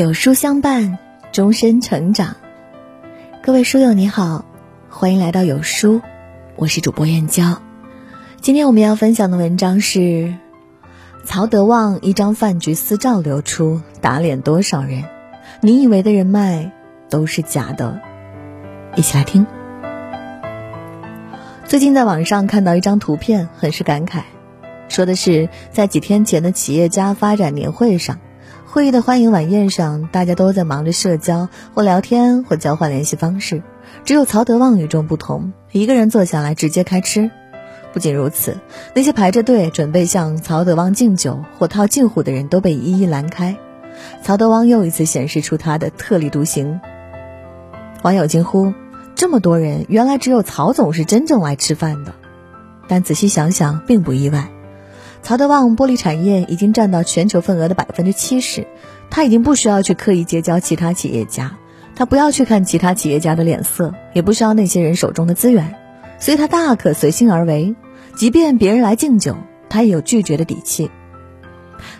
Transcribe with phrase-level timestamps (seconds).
[0.00, 0.96] 有书相伴，
[1.30, 2.34] 终身成长。
[3.42, 4.46] 各位书友你好，
[4.88, 6.00] 欢迎来到有书，
[6.56, 7.60] 我是主播燕娇。
[8.40, 10.36] 今天我们要分享的文章是
[11.26, 15.04] 曹德旺一张饭局私照流出，打脸多少人？
[15.60, 16.72] 你以为的人脉
[17.10, 18.00] 都是假的。
[18.96, 19.46] 一起来听。
[21.66, 24.22] 最近在网上看到一张图片，很是感慨，
[24.88, 28.18] 说的是在几天前的企业家发展年会上。
[28.72, 33.64] 会议的欢迎晚宴上，大家都在忙着社交或聊天或交换联系方式，
[34.04, 37.32] 只有曹德旺与众不同，一个人坐下来直接开吃。
[37.92, 38.58] 不仅如此，
[38.94, 43.56] 那些排着队准备向曹德旺敬酒或套近乎的人都被一一拦开。
[44.22, 46.80] 曹德旺又一次显示出他的特立独行。
[48.02, 48.72] 网友惊呼
[49.16, 52.14] ：“这么多人，原来只有曹总是真正来吃饭的。”
[52.86, 54.48] 但仔细想想，并不意外。
[55.22, 58.66] 曹德旺玻璃产业已经占到全球份额的百分之七十，
[59.10, 61.56] 他已经不需要去刻意结交其他企业家，
[61.94, 65.76] 他不要去看其他企业家的脸色，也不需要那些人手中的资源，
[66.18, 67.74] 所以他大可随心而为。
[68.16, 69.36] 即便别人来敬酒，
[69.68, 70.90] 他也有拒绝的底气。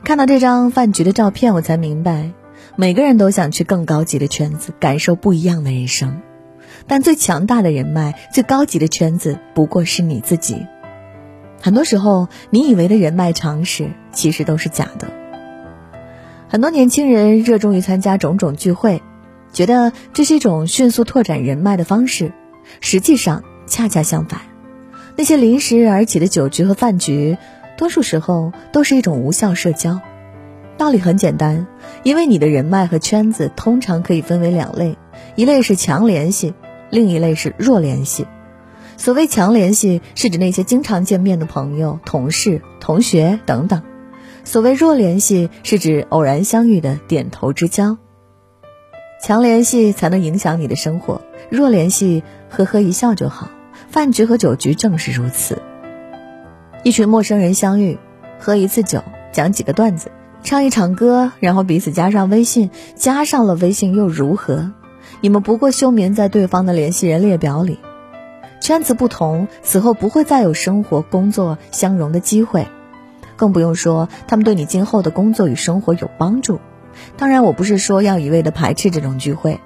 [0.03, 2.33] 看到这张饭局的照片，我才明白，
[2.77, 6.21] 每个人都想去更高级的圈子，感受不一样的人生，
[6.87, 10.67] 但最强大的人脉、最高级的圈子，不过是你自己。
[11.63, 15.09] 很多时候，你以为的人脉常识，其实都是假的。
[16.49, 19.03] 很多年轻人热衷于参加种种聚会，
[19.53, 22.33] 觉得这是一种迅速拓展人脉的方式。
[22.81, 24.41] 实际上，恰恰相反，
[25.17, 27.37] 那些临时而起的酒局和饭局，
[27.77, 30.01] 多数时候都是一种无效社交。
[30.79, 31.67] 道理很简单，
[32.05, 34.97] 因为你的人脉和圈子通常可以分为两类：
[35.35, 36.55] 一类是强联系，
[36.89, 38.27] 另一类是弱联系。
[39.01, 43.81] 所谓强联系，是指那些经常见面的朋友、同事、同学等等；
[44.45, 47.97] 所谓弱联系，是指偶然相遇的点头之交。
[49.23, 53.49] 强联系才能影响你的生活，弱联系呵呵一笑就好。
[53.89, 55.63] 饭局和酒局正是如此。
[56.85, 57.99] 一群陌生人相遇，
[58.39, 60.13] 喝一次酒，讲几个段子，
[60.43, 64.71] 唱一场歌，然后彼此加上微信，加上了微信又如何？
[65.23, 67.79] 你们不过休眠在对方的联系人列表里。
[68.61, 72.69] 圈子不同，此后不会再有生活、工作相融的机会，
[73.37, 76.61] 更不用说他们对你今后的工作与生活有帮助。
[77.17, 79.61] 当然，我不是说要一味的排斥这种聚会，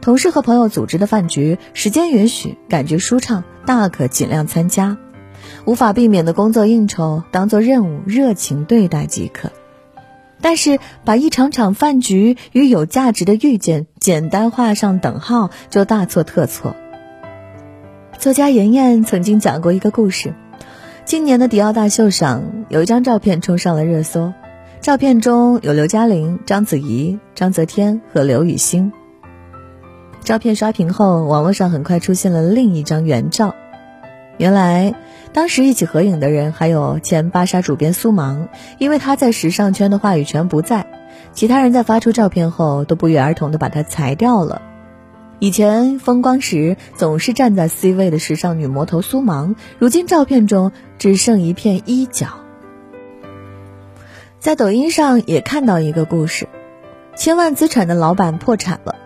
[0.00, 4.98] 同事和朋友组织的饭局，时间允许，感觉舒畅，大可尽量参加。
[5.64, 9.52] 无法避免的工作应酬，当做任务，热情对待即可。
[10.42, 16.74] 但是，把一场场饭局与有价值的遇见简单画上等号，就大错特错。
[18.20, 20.34] 作家妍妍曾经讲过一个故事：
[21.06, 24.34] 今年的迪奥大秀上，有一张照片冲上了热搜。
[24.82, 28.92] 照片中有刘嘉玲、章子怡、章泽天和刘雨昕。
[30.22, 33.54] 照片刷屏后，网络上很快出现了另一张原照。
[34.36, 34.94] 原来，
[35.32, 40.84] 当时一起合影的人还有前芭莎主编苏芒，因为他在时尚圈的话语权不在，
[41.32, 44.60] 其他人在发出照片后都不约而同的把他裁掉了。
[45.40, 52.26] 以前风光时总是站在 C 位的时尚女魔头苏芒，如今照片中只剩一片衣角。
[54.38, 56.46] 在抖音上也看到一个故事：
[57.16, 58.96] 千万资产的老板破产了，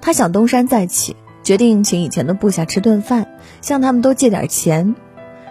[0.00, 4.96] 他想东山再起，决定请以前的部下吃顿饭，向他们都借点钱。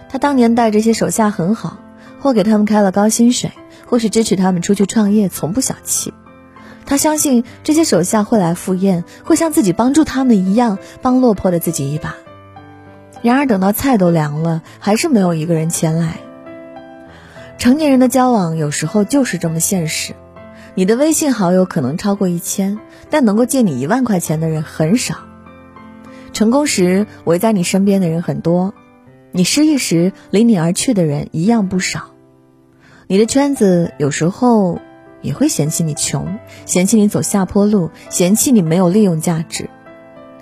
[0.10, 1.78] 他当年带这些手下很好，
[2.20, 3.50] 或给他们开了高薪水，
[3.86, 6.14] 或是支持他们出去创业，从不小气。
[6.86, 12.16] 他相信这些手下会来赴宴，会像自己帮助他们一样帮落魄的自己一把。
[13.22, 16.18] 然而等到菜都凉了，还是没有一个人前来。
[17.58, 20.14] 成年人的交往有时候就是这么现实。
[20.76, 22.80] 你的微信好友可能超过一千，
[23.10, 25.16] 但能够借你一万块钱的人很少。
[26.34, 28.74] 成功时围在你身边的人很多，
[29.32, 32.12] 你失意时离你而去的人一样不少。
[33.08, 34.80] 你的圈子有时候。
[35.24, 36.38] 也会嫌弃你穷，
[36.68, 39.70] 嫌弃你走下坡路，嫌弃你没有利用价值，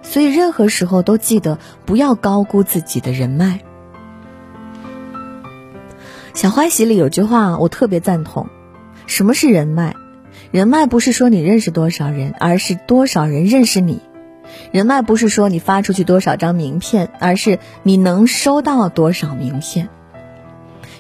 [0.01, 3.61] 所以任何时候都记得不要高估自己的人脉。
[6.33, 8.47] 小欢喜里有句话我特别赞同：
[9.05, 9.95] 什么是人脉？
[10.49, 13.99] 人脉不是说你认识多少人，而是多少人认识你；
[14.71, 19.89] 人脉不是说你发出去多少张名片，而是你能收到多少名片。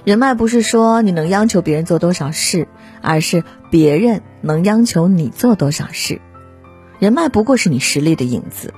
[0.03, 2.67] 人脉不是说你能央求别人做多少事，
[3.01, 6.21] 而是别人能央求你做多少事。
[6.99, 8.73] 人脉不过是你实力的影子。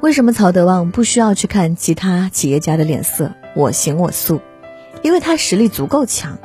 [0.00, 4.40] 为什么曹德旺不需要去看其他企业家的脸色，我行我素？
[5.02, 6.38] 因为他实力足够强，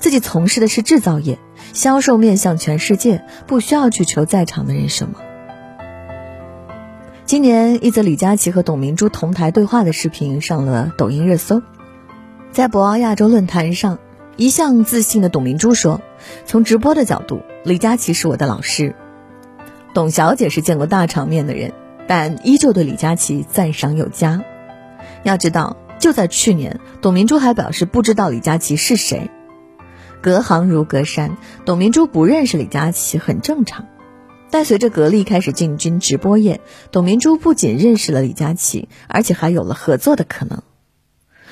[0.00, 1.38] 自己从事的是制造业，
[1.72, 5.20] 销售面向全世界，不需要去求在场的人什么。
[7.26, 11.62] 今年一则李佳琦和董明珠同台对话的视频上了抖音热搜，
[12.50, 13.98] 在博鳌亚洲论坛上，
[14.36, 16.00] 一向自信的董明珠说
[16.44, 18.94] ：“从直播的角度，李佳琦是我的老师。”
[19.94, 21.72] 董小姐是见过大场面的人，
[22.06, 24.44] 但依旧对李佳琦赞赏有加。
[25.22, 29.30] 要知道，就在去年，董明珠还表示不知道李佳琦是谁。
[30.20, 33.86] 隔行如隔山，董明珠不认识李佳琦很正常。
[34.50, 36.60] 但随着格力开始进军直播业，
[36.92, 40.62] 董明珠不仅认识了李佳琦，而且还有了合作的可能。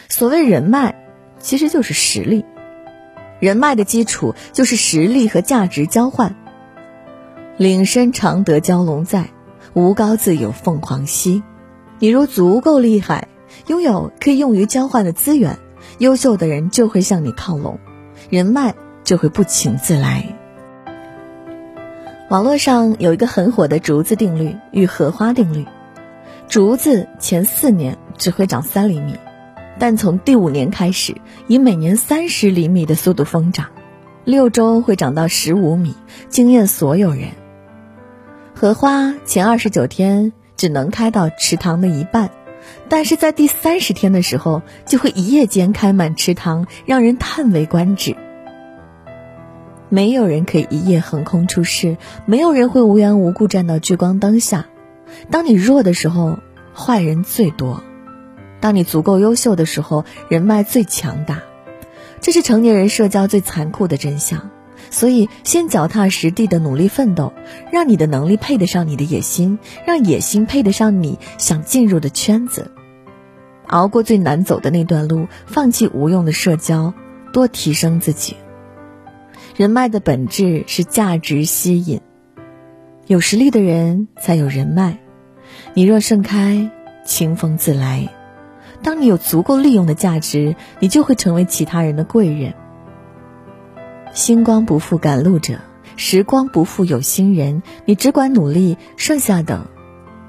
[0.08, 0.94] 所谓人脉，
[1.38, 2.44] 其实就是实力。
[3.40, 6.34] 人脉的基础就是实力和价值交换。
[7.56, 9.31] 岭深常得蛟龙在，
[9.75, 11.42] 无高自有凤凰栖。
[11.98, 13.28] 你若足够厉害，
[13.69, 15.58] 拥有可以用于交换的资源，
[15.98, 17.78] 优秀的人就会向你靠拢，
[18.28, 20.36] 人脉就会不请自来。
[22.31, 25.66] 网络上有一个很火的竹子定律与荷花定律，
[26.48, 29.14] 竹子前四年只会长三厘米，
[29.79, 31.17] 但从第五年开始，
[31.47, 33.67] 以每年三十厘米的速度疯长，
[34.25, 35.94] 六周会长到十五米，
[36.29, 37.31] 惊艳所有人。
[38.55, 42.31] 荷花前二十九天只能开到池塘的一半，
[42.88, 48.17] 但是在第三十天的时候，就会一夜间开满池塘，让人叹为观止。
[49.88, 54.67] 没有人可以一夜横空出世，没有人会无缘无故站到聚光灯下。
[55.31, 56.38] 当你弱的时候，
[56.75, 57.82] 坏人最多；
[58.64, 61.43] 当你足够优秀的时候，人脉最强大。
[62.22, 64.49] 这是成年人社交最残酷的真相。
[64.90, 67.34] 所以，先脚踏实地的努力奋斗，
[67.70, 72.70] 让你的能力配得上你的野心，让野心配得上你想进入的圈子。
[73.66, 76.94] 熬过最难走的那段路，放弃无用的社交，
[77.34, 78.34] 多提升自己。
[79.56, 82.00] 人脉的本质是价值吸引，
[83.08, 85.00] 有实力的人才有人脉。
[85.75, 86.70] 你若盛开，
[87.05, 88.08] 清风自来。
[88.84, 92.54] 当你有足够利用的价值，你就会成为其他人的贵人。
[94.12, 95.58] 星光不负赶路者，
[95.96, 97.64] 时光不负有心人。
[97.84, 99.66] 你只管努力，剩下的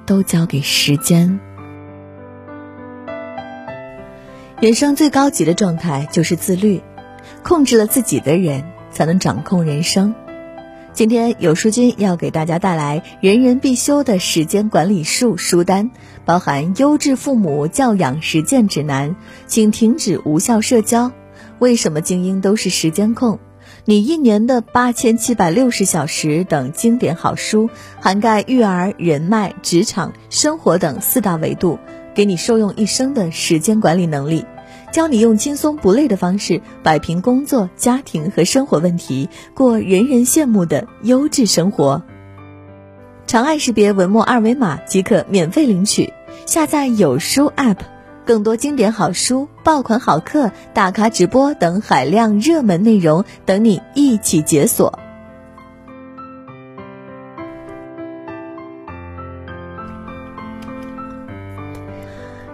[0.07, 1.39] 都交给时间。
[4.59, 6.81] 人生最高级的状态就是自律，
[7.43, 8.63] 控制了自己的人。
[8.95, 10.15] 才能掌控人生。
[10.95, 15.91] 今天有书君要给大家带来人人必修的时间管理术书单，
[16.23, 21.11] 包含优质父母教养实践指南，请停止无效社交，
[21.59, 23.39] 为什么精英都是时间控？
[23.83, 27.69] 你一年的八千七百六十小时等经典好书，
[27.99, 31.77] 涵盖育儿、人脉、职场、生活等四大维度，
[32.13, 34.45] 给你受用一生的时间管理能力。
[34.91, 42.03] 教你用轻松不累的方式摆平工作、家庭和生活问题，过人人羡慕的优质生活。
[43.27, 46.13] 长按识别文末二维码即可免费领取。
[46.45, 47.77] 下载有书 App，
[48.25, 54.99] 更多经典好书、爆款好课、大咖直播等海量热门内容等你一起解锁。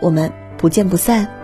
[0.00, 1.37] 我们不见不散。